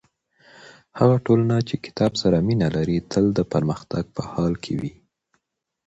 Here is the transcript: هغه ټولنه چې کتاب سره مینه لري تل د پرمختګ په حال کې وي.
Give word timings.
هغه 0.99 1.17
ټولنه 1.25 1.55
چې 1.67 1.75
کتاب 1.85 2.11
سره 2.21 2.37
مینه 2.47 2.67
لري 2.75 2.97
تل 3.11 3.25
د 3.37 3.39
پرمختګ 3.53 4.03
په 4.15 4.21
حال 4.31 4.53
کې 4.63 4.73
وي. 4.81 4.93